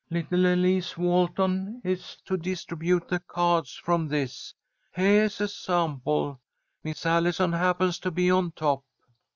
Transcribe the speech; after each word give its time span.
"Little 0.09 0.47
Elise 0.51 0.97
Walton 0.97 1.79
is 1.83 2.17
to 2.25 2.35
distribute 2.35 3.07
the 3.07 3.19
cards 3.19 3.75
from 3.75 4.07
this. 4.07 4.55
Heah 4.95 5.25
is 5.25 5.39
a 5.39 5.47
sample. 5.47 6.41
Miss 6.83 7.05
Allison 7.05 7.53
happens 7.53 7.99
to 7.99 8.09
be 8.09 8.31
on 8.31 8.51
top." 8.53 8.83